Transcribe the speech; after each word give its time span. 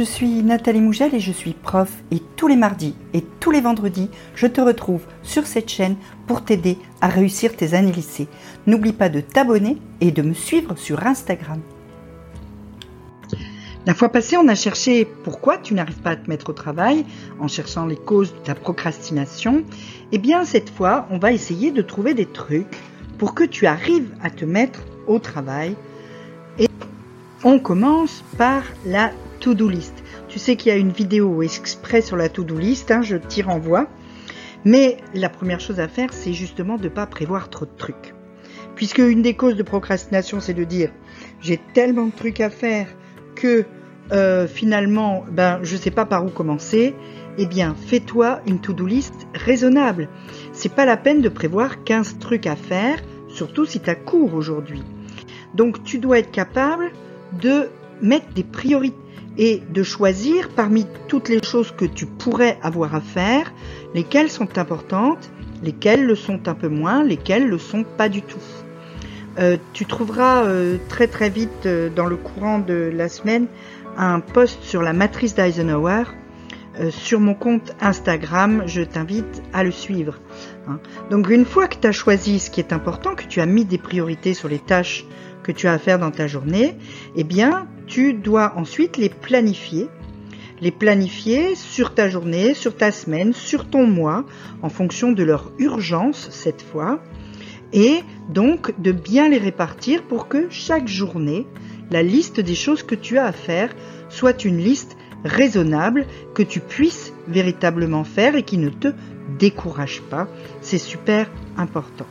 je 0.00 0.04
suis 0.06 0.42
Nathalie 0.42 0.80
Mougel 0.80 1.14
et 1.14 1.20
je 1.20 1.30
suis 1.30 1.52
prof 1.52 1.92
et 2.10 2.22
tous 2.34 2.48
les 2.48 2.56
mardis 2.56 2.94
et 3.12 3.22
tous 3.38 3.50
les 3.50 3.60
vendredis, 3.60 4.08
je 4.34 4.46
te 4.46 4.62
retrouve 4.62 5.02
sur 5.22 5.46
cette 5.46 5.68
chaîne 5.68 5.96
pour 6.26 6.42
t'aider 6.42 6.78
à 7.02 7.08
réussir 7.08 7.54
tes 7.54 7.74
années 7.74 7.92
lycée. 7.92 8.26
N'oublie 8.66 8.94
pas 8.94 9.10
de 9.10 9.20
t'abonner 9.20 9.76
et 10.00 10.10
de 10.10 10.22
me 10.22 10.32
suivre 10.32 10.74
sur 10.78 11.06
Instagram. 11.06 11.60
La 13.84 13.92
fois 13.92 14.08
passée, 14.08 14.38
on 14.38 14.48
a 14.48 14.54
cherché 14.54 15.04
pourquoi 15.04 15.58
tu 15.58 15.74
n'arrives 15.74 16.00
pas 16.00 16.12
à 16.12 16.16
te 16.16 16.30
mettre 16.30 16.48
au 16.48 16.54
travail 16.54 17.04
en 17.38 17.46
cherchant 17.46 17.84
les 17.84 17.96
causes 17.96 18.32
de 18.32 18.38
ta 18.38 18.54
procrastination. 18.54 19.64
Eh 20.12 20.18
bien, 20.18 20.46
cette 20.46 20.70
fois, 20.70 21.08
on 21.10 21.18
va 21.18 21.30
essayer 21.32 21.72
de 21.72 21.82
trouver 21.82 22.14
des 22.14 22.24
trucs 22.24 22.78
pour 23.18 23.34
que 23.34 23.44
tu 23.44 23.66
arrives 23.66 24.08
à 24.22 24.30
te 24.30 24.46
mettre 24.46 24.80
au 25.06 25.18
travail. 25.18 25.76
Et 26.58 26.68
on 27.44 27.58
commence 27.58 28.24
par 28.38 28.62
la 28.86 29.10
to-do 29.40 29.68
list. 29.68 29.94
Tu 30.28 30.38
sais 30.38 30.56
qu'il 30.56 30.70
y 30.70 30.74
a 30.74 30.78
une 30.78 30.92
vidéo 30.92 31.42
exprès 31.42 32.02
sur 32.02 32.16
la 32.16 32.28
to-do 32.28 32.56
list, 32.56 32.90
hein, 32.90 33.02
je 33.02 33.16
t'y 33.16 33.42
renvoie. 33.42 33.88
Mais 34.64 34.98
la 35.14 35.28
première 35.28 35.60
chose 35.60 35.80
à 35.80 35.88
faire, 35.88 36.12
c'est 36.12 36.34
justement 36.34 36.76
de 36.76 36.84
ne 36.84 36.88
pas 36.88 37.06
prévoir 37.06 37.48
trop 37.48 37.64
de 37.64 37.76
trucs. 37.76 38.14
Puisque 38.76 38.98
une 38.98 39.22
des 39.22 39.34
causes 39.34 39.56
de 39.56 39.62
procrastination, 39.62 40.40
c'est 40.40 40.54
de 40.54 40.64
dire 40.64 40.90
j'ai 41.40 41.58
tellement 41.74 42.06
de 42.06 42.12
trucs 42.12 42.40
à 42.40 42.50
faire 42.50 42.86
que 43.34 43.64
euh, 44.12 44.46
finalement, 44.46 45.24
ben, 45.30 45.60
je 45.62 45.76
ne 45.76 45.80
sais 45.80 45.90
pas 45.90 46.04
par 46.04 46.24
où 46.24 46.28
commencer, 46.28 46.94
eh 47.38 47.46
bien, 47.46 47.74
fais-toi 47.86 48.40
une 48.46 48.60
to-do 48.60 48.86
list 48.86 49.14
raisonnable. 49.34 50.08
C'est 50.52 50.74
pas 50.74 50.84
la 50.84 50.96
peine 50.96 51.20
de 51.20 51.28
prévoir 51.28 51.84
15 51.84 52.18
trucs 52.18 52.46
à 52.46 52.56
faire, 52.56 52.98
surtout 53.28 53.64
si 53.66 53.80
tu 53.80 53.88
as 53.88 53.94
cours 53.94 54.34
aujourd'hui. 54.34 54.82
Donc, 55.54 55.82
tu 55.84 55.98
dois 55.98 56.18
être 56.18 56.30
capable 56.30 56.90
de 57.40 57.68
mettre 58.02 58.32
des 58.34 58.44
priorités 58.44 58.96
et 59.38 59.62
de 59.70 59.82
choisir 59.82 60.48
parmi 60.50 60.86
toutes 61.08 61.28
les 61.28 61.42
choses 61.42 61.72
que 61.76 61.84
tu 61.84 62.06
pourrais 62.06 62.58
avoir 62.62 62.94
à 62.94 63.00
faire, 63.00 63.52
lesquelles 63.94 64.30
sont 64.30 64.58
importantes, 64.58 65.30
lesquelles 65.62 66.04
le 66.04 66.14
sont 66.14 66.48
un 66.48 66.54
peu 66.54 66.68
moins, 66.68 67.04
lesquelles 67.04 67.48
le 67.48 67.58
sont 67.58 67.84
pas 67.84 68.08
du 68.08 68.22
tout. 68.22 68.38
Euh, 69.38 69.56
tu 69.72 69.86
trouveras 69.86 70.44
euh, 70.44 70.76
très 70.88 71.06
très 71.06 71.30
vite 71.30 71.68
dans 71.94 72.06
le 72.06 72.16
courant 72.16 72.58
de 72.58 72.90
la 72.92 73.08
semaine 73.08 73.46
un 73.96 74.20
post 74.20 74.62
sur 74.62 74.82
la 74.82 74.92
matrice 74.92 75.34
d'Eisenhower 75.34 76.04
euh, 76.78 76.90
sur 76.90 77.20
mon 77.20 77.34
compte 77.34 77.74
Instagram. 77.80 78.62
Je 78.66 78.82
t'invite 78.82 79.42
à 79.52 79.64
le 79.64 79.70
suivre. 79.70 80.18
Hein. 80.68 80.78
Donc 81.10 81.28
une 81.28 81.44
fois 81.44 81.66
que 81.68 81.76
tu 81.76 81.86
as 81.86 81.92
choisi 81.92 82.38
ce 82.38 82.50
qui 82.50 82.60
est 82.60 82.72
important, 82.72 83.14
que 83.14 83.24
tu 83.24 83.40
as 83.40 83.46
mis 83.46 83.64
des 83.64 83.78
priorités 83.78 84.34
sur 84.34 84.48
les 84.48 84.58
tâches 84.60 85.04
tu 85.52 85.66
as 85.66 85.72
à 85.72 85.78
faire 85.78 85.98
dans 85.98 86.10
ta 86.10 86.26
journée, 86.26 86.76
eh 87.16 87.24
bien, 87.24 87.66
tu 87.86 88.14
dois 88.14 88.54
ensuite 88.56 88.96
les 88.96 89.08
planifier. 89.08 89.88
Les 90.60 90.70
planifier 90.70 91.54
sur 91.54 91.94
ta 91.94 92.08
journée, 92.10 92.54
sur 92.54 92.76
ta 92.76 92.92
semaine, 92.92 93.32
sur 93.32 93.68
ton 93.68 93.86
mois, 93.86 94.24
en 94.62 94.68
fonction 94.68 95.12
de 95.12 95.22
leur 95.22 95.52
urgence 95.58 96.28
cette 96.30 96.60
fois. 96.60 97.02
Et 97.72 98.00
donc 98.28 98.78
de 98.80 98.92
bien 98.92 99.28
les 99.28 99.38
répartir 99.38 100.02
pour 100.02 100.28
que 100.28 100.48
chaque 100.50 100.88
journée 100.88 101.46
la 101.90 102.02
liste 102.02 102.40
des 102.40 102.54
choses 102.54 102.82
que 102.82 102.94
tu 102.94 103.18
as 103.18 103.26
à 103.26 103.32
faire 103.32 103.70
soit 104.08 104.44
une 104.44 104.58
liste 104.58 104.96
raisonnable 105.24 106.06
que 106.34 106.42
tu 106.42 106.60
puisses 106.60 107.12
véritablement 107.28 108.04
faire 108.04 108.36
et 108.36 108.42
qui 108.42 108.58
ne 108.58 108.70
te 108.70 108.88
décourage 109.38 110.02
pas. 110.02 110.28
C'est 110.60 110.78
super 110.78 111.30
important. 111.56 112.06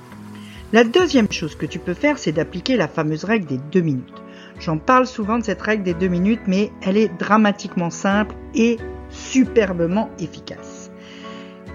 La 0.72 0.84
deuxième 0.84 1.32
chose 1.32 1.56
que 1.56 1.66
tu 1.66 1.80
peux 1.80 1.96
faire, 1.96 2.20
c'est 2.20 2.32
d'appliquer 2.32 2.78
la 2.78 2.88
fameuse 2.88 3.24
règle 3.24 3.48
des 3.48 3.58
deux 3.58 3.82
minutes. 3.82 4.22
J'en 4.60 4.78
parle 4.78 5.08
souvent 5.08 5.40
de 5.40 5.44
cette 5.44 5.62
règle 5.62 5.84
des 5.84 5.96
deux 5.96 6.10
minutes, 6.10 6.42
mais 6.46 6.72
elle 6.82 6.98
est 6.98 7.12
dramatiquement 7.18 7.90
simple 7.90 8.36
et 8.54 8.78
superbement 9.10 10.12
efficace. 10.20 10.92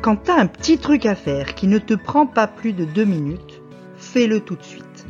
Quand 0.00 0.16
tu 0.16 0.30
as 0.30 0.36
un 0.36 0.46
petit 0.46 0.78
truc 0.78 1.06
à 1.06 1.16
faire 1.16 1.56
qui 1.56 1.66
ne 1.66 1.78
te 1.78 1.94
prend 1.94 2.26
pas 2.26 2.46
plus 2.46 2.72
de 2.72 2.84
deux 2.84 3.04
minutes, 3.04 3.62
fais-le 3.96 4.40
tout 4.40 4.54
de 4.54 4.62
suite. 4.62 5.06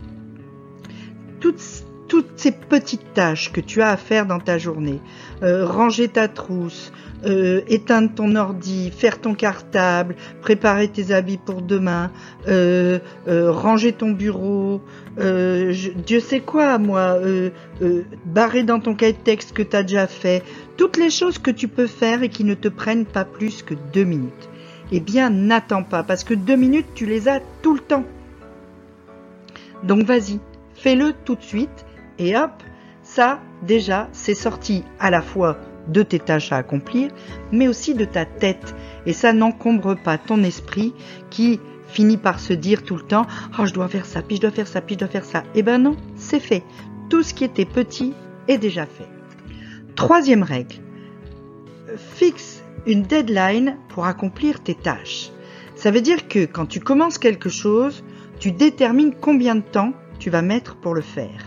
Toutes 1.40 1.60
toutes 2.08 2.32
ces 2.36 2.52
petites 2.52 3.12
tâches 3.14 3.50
que 3.50 3.60
tu 3.60 3.82
as 3.82 3.88
à 3.88 3.96
faire 3.96 4.26
dans 4.26 4.38
ta 4.38 4.58
journée, 4.58 5.00
euh, 5.42 5.66
ranger 5.66 6.08
ta 6.08 6.28
trousse, 6.28 6.92
euh, 7.24 7.62
éteindre 7.68 8.10
ton 8.14 8.36
ordi, 8.36 8.90
faire 8.90 9.20
ton 9.20 9.34
cartable, 9.34 10.16
préparer 10.40 10.88
tes 10.88 11.12
habits 11.12 11.38
pour 11.38 11.62
demain, 11.62 12.10
euh, 12.48 12.98
ranger 13.26 13.92
ton 13.92 14.10
bureau, 14.10 14.80
Dieu 15.18 16.20
sait 16.20 16.40
quoi 16.40 16.78
moi, 16.78 17.18
barrer 18.26 18.62
dans 18.62 18.80
ton 18.80 18.94
cahier 18.94 19.12
de 19.12 19.18
texte 19.18 19.52
que 19.52 19.62
tu 19.62 19.84
déjà 19.84 20.06
fait, 20.06 20.42
toutes 20.76 20.96
les 20.96 21.10
choses 21.10 21.38
que 21.38 21.50
tu 21.50 21.68
peux 21.68 21.86
faire 21.86 22.22
et 22.22 22.28
qui 22.28 22.44
ne 22.44 22.54
te 22.54 22.68
prennent 22.68 23.06
pas 23.06 23.24
plus 23.24 23.62
que 23.62 23.74
deux 23.92 24.04
minutes. 24.04 24.48
Eh 24.92 25.00
bien, 25.00 25.30
n'attends 25.30 25.82
pas, 25.82 26.02
parce 26.02 26.24
que 26.24 26.34
deux 26.34 26.56
minutes, 26.56 26.86
tu 26.94 27.06
les 27.06 27.28
as 27.28 27.40
tout 27.62 27.74
le 27.74 27.80
temps. 27.80 28.04
Donc 29.84 30.04
vas-y, 30.04 30.40
fais-le 30.74 31.12
tout 31.24 31.34
de 31.34 31.42
suite 31.42 31.84
et 32.18 32.36
hop, 32.36 32.52
ça 33.02 33.40
déjà 33.62 34.08
c'est 34.12 34.34
sorti 34.34 34.82
à 34.98 35.10
la 35.10 35.20
fois 35.20 35.58
de 35.88 36.02
tes 36.02 36.18
tâches 36.18 36.52
à 36.52 36.56
accomplir, 36.56 37.10
mais 37.52 37.68
aussi 37.68 37.94
de 37.94 38.04
ta 38.04 38.24
tête. 38.24 38.74
Et 39.06 39.12
ça 39.12 39.32
n'encombre 39.32 39.94
pas 39.94 40.18
ton 40.18 40.42
esprit 40.42 40.94
qui 41.30 41.60
finit 41.88 42.16
par 42.16 42.40
se 42.40 42.52
dire 42.52 42.82
tout 42.82 42.96
le 42.96 43.02
temps 43.02 43.26
Oh, 43.58 43.66
je 43.66 43.72
dois 43.72 43.88
faire 43.88 44.06
ça, 44.06 44.22
puis 44.22 44.36
je 44.36 44.42
dois 44.42 44.50
faire 44.50 44.66
ça, 44.66 44.80
puis 44.80 44.94
je 44.94 45.00
dois 45.00 45.08
faire 45.08 45.24
ça. 45.24 45.44
Eh 45.54 45.62
ben 45.62 45.78
non, 45.78 45.96
c'est 46.16 46.40
fait. 46.40 46.62
Tout 47.10 47.22
ce 47.22 47.34
qui 47.34 47.44
était 47.44 47.66
petit 47.66 48.14
est 48.48 48.58
déjà 48.58 48.86
fait. 48.86 49.08
Troisième 49.94 50.42
règle 50.42 50.76
fixe 51.96 52.62
une 52.86 53.02
deadline 53.02 53.76
pour 53.88 54.06
accomplir 54.06 54.62
tes 54.62 54.74
tâches. 54.74 55.30
Ça 55.76 55.90
veut 55.90 56.00
dire 56.00 56.28
que 56.28 56.44
quand 56.44 56.66
tu 56.66 56.80
commences 56.80 57.18
quelque 57.18 57.48
chose, 57.48 58.02
tu 58.40 58.52
détermines 58.52 59.14
combien 59.20 59.54
de 59.54 59.60
temps 59.60 59.92
tu 60.18 60.30
vas 60.30 60.42
mettre 60.42 60.76
pour 60.76 60.94
le 60.94 61.02
faire 61.02 61.44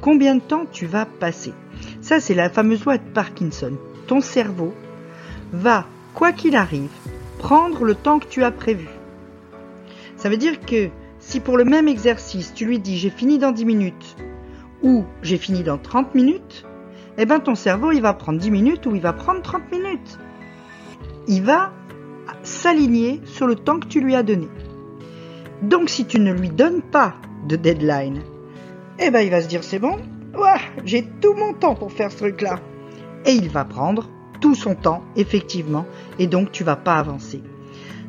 combien 0.00 0.34
de 0.36 0.40
temps 0.40 0.64
tu 0.70 0.86
vas 0.86 1.06
passer. 1.06 1.52
Ça, 2.10 2.18
c'est 2.18 2.34
la 2.34 2.50
fameuse 2.50 2.84
loi 2.84 2.98
de 2.98 3.08
Parkinson. 3.14 3.74
Ton 4.08 4.20
cerveau 4.20 4.74
va, 5.52 5.86
quoi 6.12 6.32
qu'il 6.32 6.56
arrive, 6.56 6.90
prendre 7.38 7.84
le 7.84 7.94
temps 7.94 8.18
que 8.18 8.26
tu 8.26 8.42
as 8.42 8.50
prévu. 8.50 8.88
Ça 10.16 10.28
veut 10.28 10.36
dire 10.36 10.58
que 10.58 10.88
si 11.20 11.38
pour 11.38 11.56
le 11.56 11.64
même 11.64 11.86
exercice, 11.86 12.52
tu 12.52 12.64
lui 12.64 12.80
dis 12.80 12.98
j'ai 12.98 13.10
fini 13.10 13.38
dans 13.38 13.52
10 13.52 13.64
minutes 13.64 14.16
ou 14.82 15.04
j'ai 15.22 15.36
fini 15.36 15.62
dans 15.62 15.78
30 15.78 16.16
minutes, 16.16 16.66
eh 17.16 17.26
ben 17.26 17.38
ton 17.38 17.54
cerveau, 17.54 17.92
il 17.92 18.02
va 18.02 18.12
prendre 18.12 18.40
10 18.40 18.50
minutes 18.50 18.86
ou 18.86 18.96
il 18.96 19.02
va 19.02 19.12
prendre 19.12 19.40
30 19.40 19.70
minutes. 19.70 20.18
Il 21.28 21.44
va 21.44 21.72
s'aligner 22.42 23.20
sur 23.24 23.46
le 23.46 23.54
temps 23.54 23.78
que 23.78 23.86
tu 23.86 24.00
lui 24.00 24.16
as 24.16 24.24
donné. 24.24 24.48
Donc 25.62 25.88
si 25.88 26.06
tu 26.06 26.18
ne 26.18 26.32
lui 26.32 26.48
donnes 26.48 26.82
pas 26.82 27.14
de 27.46 27.54
deadline, 27.54 28.20
eh 28.98 29.12
ben 29.12 29.20
il 29.20 29.30
va 29.30 29.42
se 29.42 29.46
dire 29.46 29.62
c'est 29.62 29.78
bon, 29.78 29.96
j'ai 30.84 31.04
tout 31.20 31.34
mon 31.34 31.52
temps 31.52 31.74
pour 31.74 31.92
faire 31.92 32.10
ce 32.10 32.18
truc-là. 32.18 32.60
Et 33.26 33.32
il 33.32 33.48
va 33.48 33.64
prendre 33.64 34.08
tout 34.40 34.54
son 34.54 34.74
temps, 34.74 35.02
effectivement, 35.16 35.86
et 36.18 36.26
donc 36.26 36.52
tu 36.52 36.64
vas 36.64 36.76
pas 36.76 36.94
avancer. 36.94 37.42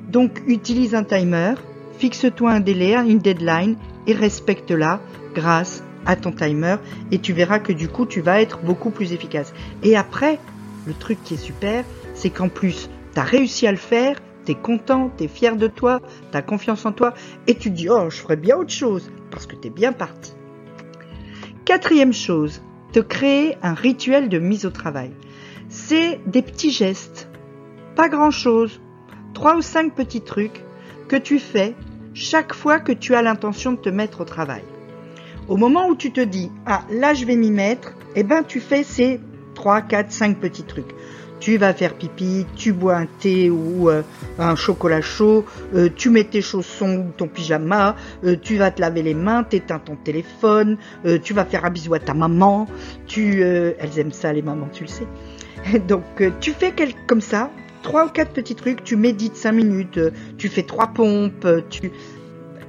Donc 0.10 0.42
utilise 0.48 0.96
un 0.96 1.04
timer, 1.04 1.56
fixe-toi 1.98 2.52
un 2.52 2.60
délai, 2.60 2.96
une 2.96 3.20
deadline, 3.20 3.76
et 4.08 4.14
respecte-la 4.14 5.00
grâce 5.36 5.84
à 6.06 6.16
ton 6.16 6.32
timer, 6.32 6.78
et 7.12 7.20
tu 7.20 7.34
verras 7.34 7.60
que 7.60 7.74
du 7.74 7.88
coup 7.88 8.06
tu 8.06 8.22
vas 8.22 8.42
être 8.42 8.60
beaucoup 8.64 8.90
plus 8.90 9.14
efficace. 9.14 9.54
Et 9.84 9.96
après, 9.96 10.40
le 10.88 10.94
truc 10.94 11.22
qui 11.24 11.36
est 11.36 11.38
super, 11.38 11.84
c'est 12.14 12.30
qu'en 12.30 12.50
plus, 12.50 12.90
tu 13.14 13.20
as 13.20 13.24
réussi 13.24 13.68
à 13.68 13.72
le 13.72 13.78
faire, 13.78 14.18
tu 14.46 14.54
es 14.54 14.56
content, 14.56 15.12
tu 15.16 15.26
es 15.26 15.28
fier 15.28 15.56
de 15.56 15.68
toi, 15.68 16.02
tu 16.32 16.38
as 16.38 16.42
confiance 16.42 16.86
en 16.86 16.92
toi, 16.92 17.14
et 17.48 17.56
tu 17.56 17.70
dis, 17.70 17.90
oh, 17.90 18.10
je 18.10 18.18
ferais 18.18 18.38
bien 18.38 18.58
autre 18.58 18.74
chose, 18.74 19.12
parce 19.30 19.46
que 19.46 19.56
tu 19.56 19.68
es 19.68 19.72
bien 19.72 19.94
parti. 19.94 20.34
Quatrième 21.64 22.12
chose, 22.12 22.64
te 22.92 23.00
créer 23.00 23.56
un 23.62 23.76
rituel 23.76 24.30
de 24.30 24.40
mise 24.40 24.66
au 24.66 24.72
travail. 24.72 25.12
C'est 25.70 26.20
des 26.26 26.42
petits 26.42 26.72
gestes, 26.72 27.30
pas 27.96 28.10
grand-chose, 28.10 28.82
trois 29.36 29.56
ou 29.56 29.62
cinq 29.62 29.94
petits 29.94 30.22
trucs 30.22 30.64
que 31.08 31.16
tu 31.16 31.38
fais 31.38 31.76
chaque 32.16 32.56
fois 32.56 32.80
que 32.80 32.92
tu 32.92 33.14
as 33.14 33.22
l'intention 33.22 33.74
de 33.74 33.78
te 33.78 33.90
mettre 33.90 34.22
au 34.22 34.26
travail. 34.26 34.64
Au 35.48 35.56
moment 35.56 35.88
où 35.88 35.96
tu 35.96 36.12
te 36.12 36.20
dis, 36.20 36.52
ah 36.66 36.82
là 36.90 37.14
je 37.14 37.26
vais 37.26 37.36
m'y 37.36 37.52
mettre, 37.52 37.94
eh 38.16 38.24
ben 38.24 38.42
tu 38.44 38.60
fais 38.60 38.84
ces 38.84 39.20
trois, 39.54 39.82
quatre, 39.82 40.12
cinq 40.12 40.40
petits 40.40 40.64
trucs 40.64 40.96
tu 41.42 41.58
vas 41.58 41.74
faire 41.74 41.96
pipi, 41.96 42.46
tu 42.56 42.72
bois 42.72 42.96
un 42.96 43.08
thé 43.20 43.50
ou 43.50 43.90
euh, 43.90 44.04
un 44.38 44.56
chocolat 44.56 45.02
chaud, 45.02 45.44
euh, 45.74 45.90
tu 45.94 46.12
mets 46.12 46.24
tes 46.24 46.42
chaussons 46.42 47.08
ou 47.08 47.12
ton 47.18 47.28
pyjama, 47.28 47.96
euh, 48.24 48.38
tu 48.40 48.58
vas 48.58 48.70
te 48.70 48.80
laver 48.80 49.02
les 49.02 49.16
mains, 49.16 49.44
t'éteins 49.44 49.80
ton 49.80 49.96
téléphone, 49.96 50.78
tu 51.24 51.34
vas 51.34 51.44
faire 51.44 51.66
un 51.66 51.72
bisou 51.72 51.96
à 51.96 52.00
ta 52.00 52.14
maman, 52.14 52.68
tu, 53.08 53.42
elles 53.42 53.98
aiment 53.98 54.12
ça 54.12 54.32
les 54.32 54.44
mamans, 54.44 54.70
tu 54.72 54.84
le 54.84 54.90
sais. 54.90 55.08
Donc 55.88 56.04
tu 56.40 56.52
fais 56.52 56.74
comme 57.08 57.22
ça, 57.22 57.50
trois 57.82 58.06
ou 58.06 58.10
quatre 58.10 58.34
petits 58.34 58.56
trucs, 58.56 58.84
tu 58.84 58.96
médites 58.96 59.36
cinq 59.36 59.54
minutes, 59.54 60.00
tu 60.38 60.48
fais 60.48 60.64
trois 60.64 60.88
pompes, 60.88 61.48
tu 61.70 61.92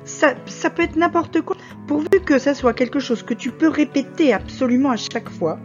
ça, 0.04 0.34
ça 0.46 0.70
peut 0.70 0.82
être 0.82 0.96
n'importe 0.96 1.42
quoi, 1.42 1.56
pourvu 1.86 2.08
que 2.24 2.38
ça 2.38 2.54
soit 2.54 2.72
quelque 2.72 2.98
chose 2.98 3.22
que 3.22 3.34
tu 3.34 3.50
peux 3.50 3.68
répéter 3.68 4.32
absolument 4.32 4.90
à 4.90 4.96
chaque 4.96 5.28
fois 5.28 5.58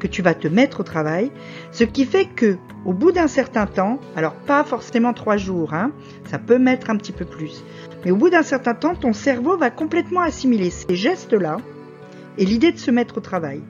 que 0.00 0.08
tu 0.08 0.22
vas 0.22 0.34
te 0.34 0.48
mettre 0.48 0.80
au 0.80 0.82
travail, 0.82 1.30
ce 1.70 1.84
qui 1.84 2.04
fait 2.04 2.24
que 2.24 2.56
au 2.84 2.92
bout 2.92 3.12
d'un 3.12 3.28
certain 3.28 3.66
temps, 3.66 4.00
alors 4.16 4.34
pas 4.34 4.64
forcément 4.64 5.12
trois 5.12 5.36
jours, 5.36 5.74
hein, 5.74 5.92
ça 6.28 6.40
peut 6.40 6.58
mettre 6.58 6.90
un 6.90 6.96
petit 6.96 7.12
peu 7.12 7.24
plus, 7.24 7.62
mais 8.04 8.10
au 8.10 8.16
bout 8.16 8.30
d'un 8.30 8.42
certain 8.42 8.74
temps, 8.74 8.96
ton 8.96 9.12
cerveau 9.12 9.56
va 9.56 9.70
complètement 9.70 10.22
assimiler 10.22 10.70
ces 10.70 10.96
gestes-là 10.96 11.58
et 12.38 12.44
l'idée 12.44 12.72
de 12.72 12.78
se 12.78 12.90
mettre 12.90 13.18
au 13.18 13.20
travail. 13.20 13.60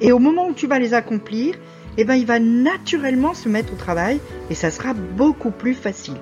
Et 0.00 0.12
au 0.12 0.18
moment 0.18 0.48
où 0.48 0.54
tu 0.54 0.66
vas 0.66 0.78
les 0.78 0.94
accomplir, 0.94 1.56
eh 1.98 2.04
ben, 2.04 2.14
il 2.14 2.26
va 2.26 2.38
naturellement 2.38 3.34
se 3.34 3.48
mettre 3.48 3.74
au 3.74 3.76
travail 3.76 4.18
et 4.48 4.54
ça 4.54 4.70
sera 4.70 4.94
beaucoup 4.94 5.50
plus 5.50 5.74
facile. 5.74 6.16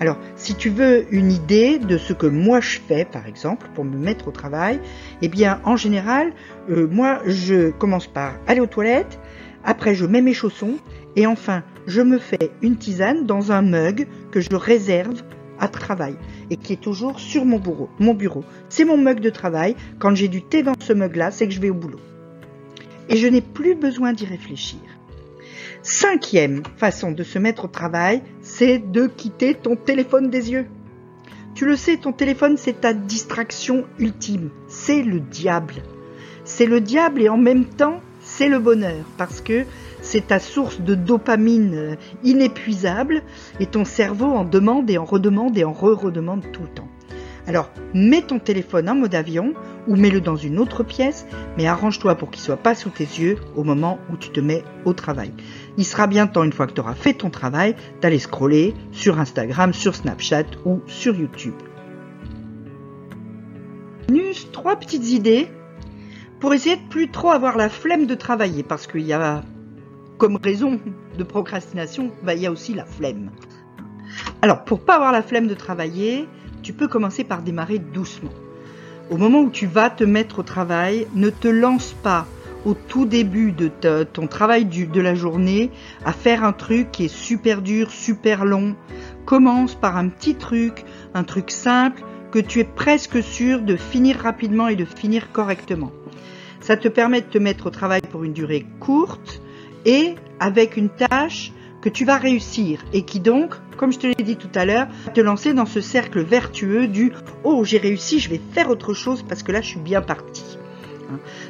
Alors, 0.00 0.18
si 0.36 0.54
tu 0.54 0.70
veux 0.70 1.06
une 1.14 1.30
idée 1.30 1.78
de 1.78 1.98
ce 1.98 2.12
que 2.12 2.26
moi 2.26 2.60
je 2.60 2.78
fais, 2.78 3.04
par 3.04 3.26
exemple, 3.26 3.68
pour 3.74 3.84
me 3.84 3.96
mettre 3.96 4.28
au 4.28 4.30
travail, 4.30 4.80
eh 5.20 5.28
bien, 5.28 5.60
en 5.64 5.76
général, 5.76 6.32
euh, 6.70 6.88
moi, 6.90 7.20
je 7.26 7.70
commence 7.70 8.06
par 8.06 8.34
aller 8.46 8.60
aux 8.60 8.66
toilettes, 8.66 9.18
après 9.64 9.94
je 9.94 10.06
mets 10.06 10.22
mes 10.22 10.34
chaussons, 10.34 10.78
et 11.14 11.26
enfin, 11.26 11.62
je 11.86 12.00
me 12.00 12.18
fais 12.18 12.50
une 12.62 12.76
tisane 12.76 13.26
dans 13.26 13.52
un 13.52 13.62
mug 13.62 14.06
que 14.30 14.40
je 14.40 14.54
réserve 14.54 15.22
à 15.58 15.68
travail 15.68 16.16
et 16.50 16.56
qui 16.56 16.72
est 16.72 16.80
toujours 16.80 17.20
sur 17.20 17.44
mon 17.44 17.58
bureau. 17.58 17.88
Mon 18.00 18.14
bureau, 18.14 18.44
c'est 18.68 18.84
mon 18.84 18.96
mug 18.96 19.20
de 19.20 19.30
travail. 19.30 19.76
Quand 19.98 20.14
j'ai 20.14 20.28
du 20.28 20.42
thé 20.42 20.62
dans 20.62 20.74
ce 20.78 20.92
mug-là, 20.92 21.30
c'est 21.30 21.46
que 21.46 21.54
je 21.54 21.60
vais 21.60 21.70
au 21.70 21.74
boulot. 21.74 22.00
Et 23.08 23.16
je 23.16 23.26
n'ai 23.28 23.40
plus 23.40 23.74
besoin 23.74 24.12
d'y 24.12 24.24
réfléchir. 24.24 24.80
Cinquième 25.82 26.62
façon 26.76 27.10
de 27.10 27.24
se 27.24 27.40
mettre 27.40 27.64
au 27.64 27.68
travail, 27.68 28.22
c'est 28.40 28.78
de 28.78 29.08
quitter 29.08 29.54
ton 29.54 29.74
téléphone 29.74 30.30
des 30.30 30.52
yeux. 30.52 30.66
Tu 31.56 31.66
le 31.66 31.74
sais, 31.74 31.96
ton 31.96 32.12
téléphone, 32.12 32.56
c'est 32.56 32.80
ta 32.80 32.94
distraction 32.94 33.84
ultime. 33.98 34.50
C'est 34.68 35.02
le 35.02 35.18
diable. 35.18 35.74
C'est 36.44 36.66
le 36.66 36.80
diable 36.80 37.20
et 37.20 37.28
en 37.28 37.36
même 37.36 37.64
temps, 37.64 38.00
c'est 38.20 38.48
le 38.48 38.60
bonheur 38.60 39.04
parce 39.18 39.40
que 39.40 39.64
c'est 40.00 40.28
ta 40.28 40.38
source 40.38 40.80
de 40.80 40.94
dopamine 40.94 41.74
euh, 41.74 41.94
inépuisable 42.22 43.22
et 43.58 43.66
ton 43.66 43.84
cerveau 43.84 44.26
en 44.26 44.44
demande 44.44 44.88
et 44.88 44.98
en 44.98 45.04
redemande 45.04 45.58
et 45.58 45.64
en 45.64 45.72
re-redemande 45.72 46.44
tout 46.52 46.62
le 46.62 46.68
temps. 46.68 46.88
Alors, 47.48 47.70
mets 47.92 48.22
ton 48.22 48.38
téléphone 48.38 48.88
en 48.88 48.94
mode 48.94 49.16
avion 49.16 49.54
ou 49.88 49.96
mets-le 49.96 50.20
dans 50.20 50.36
une 50.36 50.58
autre 50.58 50.82
pièce, 50.82 51.26
mais 51.56 51.66
arrange-toi 51.66 52.14
pour 52.14 52.30
qu'il 52.30 52.40
soit 52.40 52.56
pas 52.56 52.74
sous 52.74 52.90
tes 52.90 53.04
yeux 53.04 53.36
au 53.56 53.64
moment 53.64 53.98
où 54.12 54.16
tu 54.16 54.30
te 54.30 54.40
mets 54.40 54.64
au 54.84 54.92
travail. 54.92 55.32
Il 55.76 55.84
sera 55.84 56.06
bien 56.06 56.26
temps, 56.26 56.44
une 56.44 56.52
fois 56.52 56.66
que 56.66 56.72
tu 56.72 56.80
auras 56.80 56.94
fait 56.94 57.14
ton 57.14 57.30
travail, 57.30 57.74
d'aller 58.00 58.18
scroller 58.18 58.74
sur 58.92 59.18
Instagram, 59.18 59.72
sur 59.72 59.94
Snapchat 59.94 60.44
ou 60.64 60.80
sur 60.86 61.14
YouTube. 61.14 61.54
Nus, 64.10 64.50
trois 64.52 64.76
petites 64.76 65.10
idées 65.10 65.48
pour 66.40 66.52
essayer 66.54 66.76
de 66.76 66.88
plus 66.88 67.10
trop 67.10 67.30
avoir 67.30 67.56
la 67.56 67.68
flemme 67.68 68.06
de 68.06 68.14
travailler, 68.14 68.62
parce 68.62 68.86
qu'il 68.86 69.02
y 69.02 69.12
a 69.12 69.42
comme 70.18 70.36
raison 70.36 70.80
de 71.18 71.24
procrastination, 71.24 72.12
bah, 72.22 72.34
il 72.34 72.42
y 72.42 72.46
a 72.46 72.52
aussi 72.52 72.74
la 72.74 72.84
flemme. 72.84 73.30
Alors, 74.40 74.64
pour 74.64 74.80
pas 74.80 74.96
avoir 74.96 75.12
la 75.12 75.22
flemme 75.22 75.46
de 75.46 75.54
travailler, 75.54 76.28
tu 76.62 76.72
peux 76.72 76.88
commencer 76.88 77.24
par 77.24 77.42
démarrer 77.42 77.78
doucement. 77.78 78.30
Au 79.10 79.16
moment 79.16 79.40
où 79.40 79.50
tu 79.50 79.66
vas 79.66 79.90
te 79.90 80.04
mettre 80.04 80.38
au 80.38 80.42
travail, 80.42 81.06
ne 81.14 81.30
te 81.30 81.48
lance 81.48 81.94
pas 82.02 82.26
au 82.64 82.74
tout 82.74 83.06
début 83.06 83.52
de 83.52 83.68
ton 84.04 84.26
travail 84.26 84.64
de 84.64 85.00
la 85.00 85.14
journée 85.14 85.70
à 86.04 86.12
faire 86.12 86.44
un 86.44 86.52
truc 86.52 86.92
qui 86.92 87.06
est 87.06 87.14
super 87.14 87.60
dur, 87.60 87.90
super 87.90 88.44
long. 88.44 88.76
Commence 89.24 89.74
par 89.74 89.96
un 89.96 90.08
petit 90.08 90.36
truc, 90.36 90.84
un 91.14 91.24
truc 91.24 91.50
simple 91.50 92.02
que 92.30 92.38
tu 92.38 92.60
es 92.60 92.64
presque 92.64 93.22
sûr 93.22 93.60
de 93.60 93.76
finir 93.76 94.18
rapidement 94.18 94.68
et 94.68 94.76
de 94.76 94.84
finir 94.84 95.32
correctement. 95.32 95.92
Ça 96.60 96.76
te 96.76 96.88
permet 96.88 97.20
de 97.20 97.26
te 97.26 97.38
mettre 97.38 97.66
au 97.66 97.70
travail 97.70 98.00
pour 98.00 98.24
une 98.24 98.32
durée 98.32 98.64
courte 98.78 99.42
et 99.84 100.14
avec 100.38 100.76
une 100.76 100.88
tâche 100.88 101.52
que 101.82 101.88
tu 101.88 102.04
vas 102.04 102.16
réussir 102.16 102.82
et 102.94 103.02
qui 103.02 103.20
donc, 103.20 103.54
comme 103.76 103.92
je 103.92 103.98
te 103.98 104.06
l'ai 104.06 104.24
dit 104.24 104.36
tout 104.36 104.48
à 104.54 104.64
l'heure, 104.64 104.86
te 105.12 105.20
lancer 105.20 105.52
dans 105.52 105.66
ce 105.66 105.80
cercle 105.80 106.22
vertueux 106.22 106.86
du 106.86 107.12
oh 107.44 107.64
j'ai 107.64 107.78
réussi, 107.78 108.20
je 108.20 108.30
vais 108.30 108.40
faire 108.52 108.70
autre 108.70 108.94
chose 108.94 109.22
parce 109.28 109.42
que 109.42 109.52
là 109.52 109.60
je 109.60 109.68
suis 109.68 109.80
bien 109.80 110.00
parti. 110.00 110.44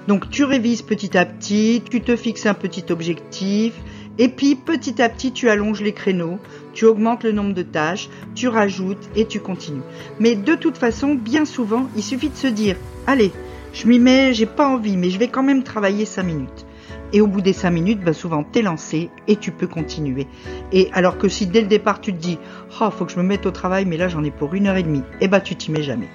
Donc 0.09 0.29
tu 0.31 0.43
révises 0.43 0.83
petit 0.83 1.17
à 1.17 1.25
petit, 1.25 1.83
tu 1.89 2.01
te 2.01 2.17
fixes 2.17 2.47
un 2.47 2.55
petit 2.55 2.87
objectif 2.91 3.75
et 4.19 4.29
puis 4.29 4.57
petit 4.57 5.01
à 5.01 5.09
petit 5.09 5.33
tu 5.33 5.49
allonges 5.49 5.83
les 5.83 5.93
créneaux, 5.93 6.39
tu 6.73 6.87
augmentes 6.87 7.25
le 7.25 7.33
nombre 7.33 7.55
de 7.55 7.63
tâches, 7.63 8.09
tu 8.35 8.49
rajoutes 8.49 9.09
et 9.15 9.27
tu 9.27 9.39
continues. 9.39 9.83
Mais 10.19 10.35
de 10.35 10.55
toute 10.55 10.79
façon, 10.79 11.15
bien 11.15 11.45
souvent, 11.45 11.89
il 11.97 12.03
suffit 12.03 12.31
de 12.31 12.37
se 12.37 12.49
dire 12.49 12.77
allez, 13.07 13.31
je 13.73 13.87
m'y 13.87 13.99
mets, 13.99 14.35
j'ai 14.35 14.47
pas 14.47 14.69
envie, 14.69 14.97
mais 14.97 15.11
je 15.11 15.19
vais 15.19 15.29
quand 15.29 15.43
même 15.43 15.63
travailler 15.63 16.07
5 16.07 16.23
minutes. 16.23 16.67
Et 17.13 17.21
au 17.21 17.27
bout 17.27 17.41
des 17.41 17.53
cinq 17.53 17.71
minutes, 17.71 18.01
bah 18.03 18.13
souvent 18.13 18.43
t'es 18.43 18.63
lancé 18.63 19.11
et 19.29 19.37
tu 19.37 19.53
peux 19.53 19.67
continuer. 19.67 20.27
Et 20.73 20.89
alors 20.93 21.19
que 21.19 21.29
si 21.29 21.47
dès 21.47 21.61
le 21.61 21.67
départ 21.67 22.01
tu 22.01 22.13
te 22.13 22.19
dis, 22.19 22.39
oh, 22.81 22.91
faut 22.91 23.05
que 23.05 23.13
je 23.13 23.19
me 23.19 23.23
mette 23.23 23.47
au 23.47 23.51
travail, 23.51 23.85
mais 23.85 23.97
là 23.97 24.09
j'en 24.09 24.25
ai 24.25 24.31
pour 24.31 24.55
une 24.55 24.67
heure 24.67 24.77
et 24.77 24.83
demie, 24.83 25.03
et 25.21 25.23
eh 25.23 25.29
bah 25.29 25.41
tu 25.41 25.57
t'y 25.57 25.71
mets 25.71 25.83
jamais. 25.83 26.09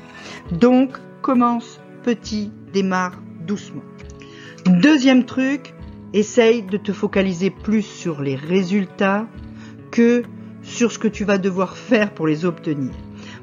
Donc 0.52 0.98
commence 1.22 1.80
petit, 2.04 2.52
démarre 2.74 3.22
doucement. 3.46 3.84
Deuxième 4.66 5.26
truc, 5.26 5.74
essaye 6.14 6.64
de 6.64 6.78
te 6.78 6.92
focaliser 6.92 7.50
plus 7.50 7.84
sur 7.84 8.22
les 8.22 8.36
résultats 8.36 9.28
que 9.92 10.24
sur 10.62 10.92
ce 10.92 11.00
que 11.00 11.08
tu 11.08 11.24
vas 11.24 11.38
devoir 11.38 11.78
faire 11.78 12.14
pour 12.14 12.28
les 12.28 12.46
obtenir. 12.46 12.92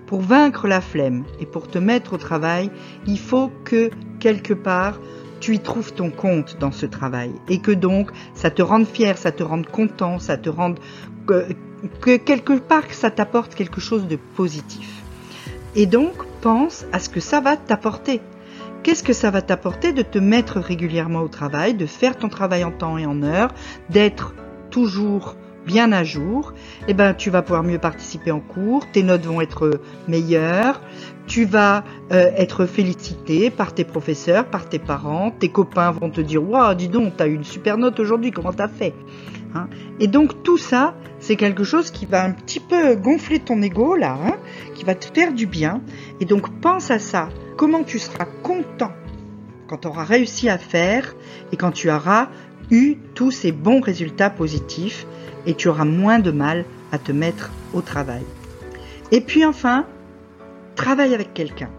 Pour 0.06 0.20
vaincre 0.20 0.68
la 0.68 0.80
flemme 0.80 1.24
et 1.40 1.46
pour 1.46 1.68
te 1.68 1.78
mettre 1.78 2.12
au 2.12 2.18
travail, 2.18 2.70
il 3.06 3.18
faut 3.18 3.50
que 3.64 3.90
quelque 4.20 4.52
part 4.52 5.00
tu 5.44 5.54
y 5.54 5.60
trouves 5.60 5.92
ton 5.92 6.08
compte 6.08 6.56
dans 6.58 6.72
ce 6.72 6.86
travail 6.86 7.30
et 7.50 7.58
que 7.58 7.70
donc 7.70 8.10
ça 8.32 8.50
te 8.50 8.62
rende 8.62 8.86
fier, 8.86 9.18
ça 9.18 9.30
te 9.30 9.42
rende 9.42 9.66
content, 9.66 10.18
ça 10.18 10.38
te 10.38 10.48
rende 10.48 10.78
que, 11.26 11.48
que 12.00 12.16
quelque 12.16 12.54
part 12.54 12.84
ça 12.92 13.10
t'apporte 13.10 13.54
quelque 13.54 13.78
chose 13.78 14.06
de 14.06 14.16
positif. 14.16 15.02
Et 15.76 15.84
donc 15.84 16.14
pense 16.40 16.86
à 16.92 16.98
ce 16.98 17.10
que 17.10 17.20
ça 17.20 17.40
va 17.40 17.58
t'apporter. 17.58 18.22
Qu'est-ce 18.82 19.02
que 19.02 19.12
ça 19.12 19.30
va 19.30 19.42
t'apporter 19.42 19.92
de 19.92 20.00
te 20.00 20.18
mettre 20.18 20.60
régulièrement 20.60 21.20
au 21.20 21.28
travail, 21.28 21.74
de 21.74 21.84
faire 21.84 22.16
ton 22.16 22.30
travail 22.30 22.64
en 22.64 22.70
temps 22.70 22.96
et 22.96 23.04
en 23.04 23.22
heure, 23.22 23.52
d'être 23.90 24.34
toujours 24.70 25.36
bien 25.66 25.92
à 25.92 26.04
jour, 26.04 26.54
eh 26.88 26.94
ben 26.94 27.12
tu 27.12 27.28
vas 27.28 27.42
pouvoir 27.42 27.64
mieux 27.64 27.78
participer 27.78 28.30
en 28.30 28.40
cours, 28.40 28.90
tes 28.92 29.02
notes 29.02 29.26
vont 29.26 29.42
être 29.42 29.80
meilleures, 30.08 30.80
tu 31.26 31.44
vas 31.44 31.84
euh, 32.12 32.30
être 32.36 32.66
félicité 32.66 33.50
par 33.50 33.74
tes 33.74 33.84
professeurs, 33.84 34.46
par 34.46 34.68
tes 34.68 34.78
parents, 34.78 35.30
tes 35.30 35.48
copains 35.48 35.90
vont 35.90 36.10
te 36.10 36.20
dire 36.20 36.46
waouh, 36.46 36.74
dis 36.74 36.88
donc, 36.88 37.16
t'as 37.16 37.26
eu 37.26 37.34
une 37.34 37.44
super 37.44 37.78
note 37.78 37.98
aujourd'hui, 37.98 38.30
comment 38.30 38.52
t'as 38.52 38.68
fait 38.68 38.94
hein 39.54 39.68
Et 40.00 40.06
donc 40.06 40.42
tout 40.42 40.58
ça, 40.58 40.94
c'est 41.20 41.36
quelque 41.36 41.64
chose 41.64 41.90
qui 41.90 42.06
va 42.06 42.24
un 42.24 42.32
petit 42.32 42.60
peu 42.60 42.96
gonfler 42.96 43.38
ton 43.38 43.62
ego 43.62 43.96
là, 43.96 44.18
hein, 44.22 44.36
qui 44.74 44.84
va 44.84 44.94
te 44.94 45.06
faire 45.06 45.32
du 45.32 45.46
bien. 45.46 45.80
Et 46.20 46.24
donc 46.24 46.60
pense 46.60 46.90
à 46.90 46.98
ça. 46.98 47.28
Comment 47.56 47.84
tu 47.84 47.98
seras 47.98 48.26
content 48.42 48.92
quand 49.66 49.78
tu 49.78 49.88
auras 49.88 50.04
réussi 50.04 50.48
à 50.48 50.58
faire 50.58 51.14
et 51.52 51.56
quand 51.56 51.70
tu 51.70 51.90
auras 51.90 52.28
eu 52.70 52.96
tous 53.14 53.30
ces 53.30 53.52
bons 53.52 53.80
résultats 53.80 54.30
positifs 54.30 55.06
et 55.46 55.54
tu 55.54 55.68
auras 55.68 55.84
moins 55.84 56.18
de 56.18 56.30
mal 56.30 56.64
à 56.92 56.98
te 56.98 57.12
mettre 57.12 57.50
au 57.72 57.80
travail. 57.80 58.22
Et 59.10 59.20
puis 59.20 59.44
enfin, 59.44 59.86
travaille 60.74 61.14
avec 61.14 61.34
quelqu'un. 61.34 61.70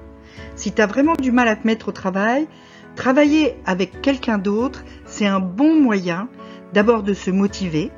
Si 0.55 0.71
tu 0.71 0.81
as 0.81 0.87
vraiment 0.87 1.15
du 1.15 1.31
mal 1.31 1.47
à 1.47 1.55
te 1.55 1.67
mettre 1.67 1.89
au 1.89 1.91
travail, 1.91 2.47
travailler 2.95 3.55
avec 3.65 4.01
quelqu'un 4.01 4.37
d'autre, 4.37 4.83
c'est 5.05 5.27
un 5.27 5.39
bon 5.39 5.79
moyen 5.81 6.29
d'abord 6.73 7.03
de 7.03 7.13
se 7.13 7.31
motiver, 7.31 7.91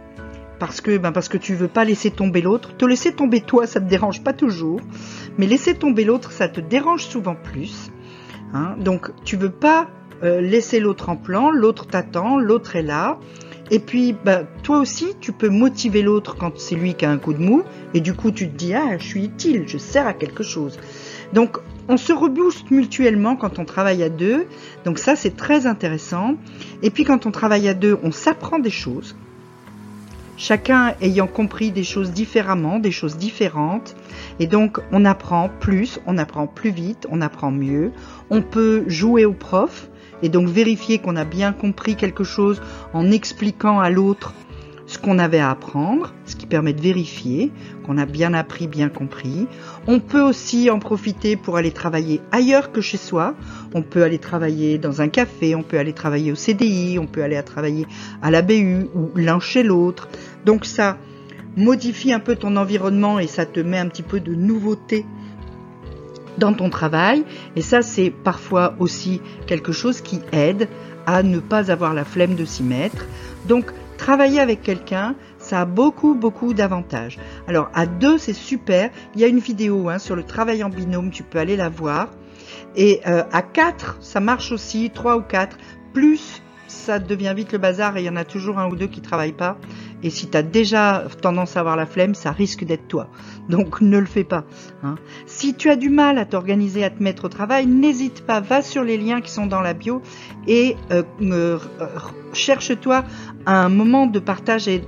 parce 0.59 0.81
que, 0.81 0.97
ben 0.97 1.11
parce 1.11 1.29
que 1.29 1.37
tu 1.37 1.55
veux 1.55 1.67
pas 1.67 1.85
laisser 1.85 2.11
tomber 2.11 2.41
l'autre. 2.41 2.75
Te 2.75 2.85
laisser 2.85 3.13
tomber 3.13 3.41
toi, 3.41 3.67
ça 3.67 3.79
te 3.79 3.85
dérange 3.87 4.23
pas 4.23 4.33
toujours, 4.33 4.81
mais 5.37 5.45
laisser 5.45 5.75
tomber 5.75 6.03
l'autre, 6.03 6.31
ça 6.31 6.47
te 6.47 6.59
dérange 6.59 7.05
souvent 7.05 7.35
plus. 7.35 7.91
Hein. 8.53 8.75
Donc 8.79 9.11
tu 9.23 9.37
veux 9.37 9.51
pas 9.51 9.87
euh, 10.23 10.41
laisser 10.41 10.79
l'autre 10.79 11.09
en 11.09 11.15
plan, 11.15 11.51
l'autre 11.51 11.85
t'attend, 11.85 12.39
l'autre 12.39 12.75
est 12.75 12.83
là. 12.83 13.19
Et 13.69 13.79
puis, 13.79 14.15
bah, 14.25 14.43
toi 14.63 14.79
aussi, 14.79 15.07
tu 15.19 15.31
peux 15.31 15.49
motiver 15.49 16.01
l'autre 16.01 16.35
quand 16.37 16.57
c'est 16.57 16.75
lui 16.75 16.93
qui 16.93 17.05
a 17.05 17.11
un 17.11 17.17
coup 17.17 17.33
de 17.33 17.43
mou, 17.43 17.63
et 17.93 17.99
du 17.99 18.13
coup, 18.13 18.31
tu 18.31 18.49
te 18.49 18.55
dis, 18.55 18.73
ah, 18.73 18.97
je 18.97 19.03
suis 19.03 19.25
utile, 19.25 19.63
je 19.67 19.77
sers 19.77 20.07
à 20.07 20.13
quelque 20.13 20.43
chose. 20.43 20.79
Donc, 21.33 21.57
on 21.89 21.97
se 21.97 22.13
rebooste 22.13 22.71
mutuellement 22.71 23.35
quand 23.35 23.59
on 23.59 23.65
travaille 23.65 24.03
à 24.03 24.09
deux, 24.09 24.45
donc 24.85 24.99
ça, 24.99 25.15
c'est 25.15 25.35
très 25.35 25.65
intéressant. 25.65 26.35
Et 26.81 26.89
puis, 26.89 27.03
quand 27.03 27.25
on 27.25 27.31
travaille 27.31 27.67
à 27.67 27.73
deux, 27.73 27.97
on 28.03 28.11
s'apprend 28.11 28.59
des 28.59 28.69
choses, 28.69 29.15
chacun 30.37 30.93
ayant 31.01 31.27
compris 31.27 31.71
des 31.71 31.83
choses 31.83 32.11
différemment, 32.11 32.79
des 32.79 32.91
choses 32.91 33.17
différentes, 33.17 33.95
et 34.39 34.47
donc 34.47 34.79
on 34.91 35.03
apprend 35.03 35.49
plus, 35.59 35.99
on 36.05 36.17
apprend 36.17 36.47
plus 36.47 36.69
vite, 36.69 37.07
on 37.09 37.21
apprend 37.21 37.51
mieux, 37.51 37.91
on 38.29 38.41
peut 38.41 38.83
jouer 38.87 39.25
au 39.25 39.33
prof, 39.33 39.89
et 40.21 40.29
donc 40.29 40.47
vérifier 40.47 40.99
qu'on 40.99 41.15
a 41.15 41.25
bien 41.25 41.53
compris 41.53 41.95
quelque 41.95 42.23
chose 42.23 42.61
en 42.93 43.11
expliquant 43.11 43.79
à 43.79 43.89
l'autre 43.89 44.33
ce 44.87 44.97
qu'on 44.97 45.19
avait 45.19 45.39
à 45.39 45.51
apprendre, 45.51 46.13
ce 46.25 46.35
qui 46.35 46.45
permet 46.45 46.73
de 46.73 46.81
vérifier 46.81 47.51
qu'on 47.85 47.97
a 47.97 48.05
bien 48.05 48.33
appris, 48.33 48.67
bien 48.67 48.87
compris. 48.89 49.47
On 49.85 49.99
peut 49.99 50.21
aussi 50.21 50.69
en 50.69 50.79
profiter 50.79 51.35
pour 51.35 51.57
aller 51.57 51.71
travailler 51.71 52.21
ailleurs 52.31 52.71
que 52.71 52.79
chez 52.79 52.97
soi. 52.97 53.35
On 53.73 53.81
peut 53.81 54.03
aller 54.03 54.17
travailler 54.17 54.77
dans 54.77 55.01
un 55.01 55.09
café, 55.09 55.55
on 55.55 55.63
peut 55.63 55.77
aller 55.77 55.93
travailler 55.93 56.31
au 56.31 56.35
CDI, 56.35 56.97
on 56.99 57.05
peut 57.05 57.21
aller 57.21 57.41
travailler 57.43 57.85
à 58.21 58.31
la 58.31 58.41
BU 58.41 58.87
ou 58.95 59.11
l'un 59.15 59.41
chez 59.41 59.61
l'autre. 59.61 60.07
Donc 60.45 60.65
ça 60.65 60.97
modifie 61.57 62.13
un 62.13 62.19
peu 62.19 62.35
ton 62.35 62.55
environnement 62.55 63.19
et 63.19 63.27
ça 63.27 63.45
te 63.45 63.59
met 63.59 63.77
un 63.77 63.89
petit 63.89 64.03
peu 64.03 64.21
de 64.21 64.33
nouveauté 64.33 65.05
dans 66.37 66.53
ton 66.53 66.69
travail. 66.69 67.23
Et 67.55 67.61
ça, 67.61 67.81
c'est 67.81 68.09
parfois 68.09 68.75
aussi 68.79 69.21
quelque 69.45 69.71
chose 69.71 70.01
qui 70.01 70.21
aide 70.31 70.67
à 71.05 71.23
ne 71.23 71.39
pas 71.39 71.71
avoir 71.71 71.93
la 71.93 72.03
flemme 72.03 72.35
de 72.35 72.45
s'y 72.45 72.63
mettre. 72.63 73.05
Donc, 73.47 73.71
travailler 73.97 74.39
avec 74.39 74.61
quelqu'un, 74.61 75.15
ça 75.39 75.61
a 75.61 75.65
beaucoup, 75.65 76.13
beaucoup 76.13 76.53
d'avantages. 76.53 77.17
Alors, 77.47 77.69
à 77.73 77.85
deux, 77.85 78.17
c'est 78.17 78.33
super. 78.33 78.89
Il 79.15 79.21
y 79.21 79.23
a 79.23 79.27
une 79.27 79.39
vidéo 79.39 79.89
hein, 79.89 79.99
sur 79.99 80.15
le 80.15 80.23
travail 80.23 80.63
en 80.63 80.69
binôme, 80.69 81.11
tu 81.11 81.23
peux 81.23 81.39
aller 81.39 81.55
la 81.55 81.69
voir. 81.69 82.09
Et 82.75 83.01
euh, 83.07 83.23
à 83.31 83.41
quatre, 83.41 83.97
ça 84.01 84.19
marche 84.19 84.51
aussi, 84.51 84.91
trois 84.93 85.17
ou 85.17 85.21
quatre. 85.21 85.57
Plus, 85.93 86.41
ça 86.67 86.99
devient 86.99 87.33
vite 87.35 87.51
le 87.51 87.57
bazar 87.57 87.97
et 87.97 88.01
il 88.01 88.05
y 88.05 88.09
en 88.09 88.15
a 88.15 88.25
toujours 88.25 88.59
un 88.59 88.69
ou 88.69 88.75
deux 88.75 88.87
qui 88.87 89.01
travaillent 89.01 89.31
pas. 89.31 89.57
Et 90.03 90.09
si 90.09 90.29
tu 90.29 90.37
as 90.37 90.43
déjà 90.43 91.05
tendance 91.21 91.57
à 91.57 91.61
avoir 91.61 91.75
la 91.75 91.85
flemme, 91.85 92.15
ça 92.15 92.31
risque 92.31 92.63
d'être 92.63 92.87
toi. 92.87 93.09
Donc 93.49 93.81
ne 93.81 93.97
le 93.97 94.05
fais 94.05 94.23
pas. 94.23 94.45
Hein. 94.83 94.95
Si 95.25 95.53
tu 95.53 95.69
as 95.69 95.75
du 95.75 95.89
mal 95.89 96.17
à 96.17 96.25
t'organiser, 96.25 96.83
à 96.83 96.89
te 96.89 97.01
mettre 97.01 97.25
au 97.25 97.29
travail, 97.29 97.65
n'hésite 97.65 98.25
pas, 98.25 98.39
va 98.39 98.61
sur 98.61 98.83
les 98.83 98.97
liens 98.97 99.21
qui 99.21 99.31
sont 99.31 99.47
dans 99.47 99.61
la 99.61 99.73
bio 99.73 100.01
et 100.47 100.75
euh, 100.91 101.03
euh, 101.21 101.57
cherche-toi 102.33 103.03
un 103.45 103.69
moment 103.69 104.07
de 104.07 104.19
partage 104.19 104.67
et 104.67 104.81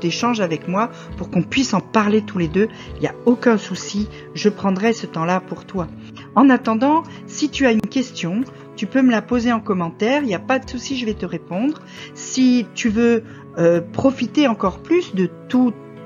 d'échange 0.00 0.40
avec 0.40 0.68
moi 0.68 0.90
pour 1.16 1.30
qu'on 1.30 1.42
puisse 1.42 1.74
en 1.74 1.80
parler 1.80 2.22
tous 2.22 2.38
les 2.38 2.48
deux. 2.48 2.68
Il 2.96 3.00
n'y 3.00 3.08
a 3.08 3.14
aucun 3.26 3.58
souci, 3.58 4.08
je 4.34 4.48
prendrai 4.48 4.92
ce 4.92 5.06
temps-là 5.06 5.40
pour 5.40 5.64
toi. 5.64 5.88
En 6.34 6.50
attendant, 6.50 7.02
si 7.26 7.48
tu 7.48 7.66
as 7.66 7.72
une 7.72 7.80
question, 7.80 8.42
tu 8.76 8.86
peux 8.86 9.02
me 9.02 9.10
la 9.10 9.22
poser 9.22 9.52
en 9.52 9.60
commentaire, 9.60 10.22
il 10.22 10.26
n'y 10.26 10.34
a 10.34 10.40
pas 10.40 10.58
de 10.58 10.68
souci, 10.68 10.98
je 10.98 11.06
vais 11.06 11.14
te 11.14 11.26
répondre. 11.26 11.80
Si 12.14 12.66
tu 12.74 12.88
veux 12.88 13.24
euh, 13.58 13.80
profiter 13.80 14.48
encore 14.48 14.78
plus 14.78 15.14
de 15.14 15.30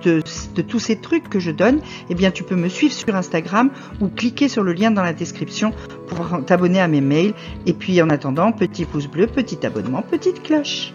de, 0.05 0.23
tous 0.63 0.79
ces 0.79 0.97
trucs 0.97 1.29
que 1.29 1.41
je 1.41 1.51
donne, 1.51 1.81
eh 2.09 2.15
bien 2.15 2.31
tu 2.31 2.45
peux 2.45 2.57
me 2.57 2.69
suivre 2.69 2.95
sur 2.95 3.15
Instagram 3.15 3.71
ou 4.01 4.09
cliquer 4.09 4.49
sur 4.49 4.63
le 4.63 4.73
lien 4.73 4.91
dans 4.91 5.03
la 5.03 5.13
description 5.13 5.73
pour 6.07 6.45
t'abonner 6.45 6.81
à 6.81 6.89
mes 6.89 7.01
mails. 7.01 7.35
Et 7.67 7.73
puis 7.73 8.01
en 8.03 8.11
attendant, 8.11 8.53
petit 8.53 8.85
pouce 8.85 9.09
bleu, 9.09 9.27
petit 9.27 9.65
abonnement, 9.67 10.03
petite 10.03 10.43
cloche. 10.43 10.93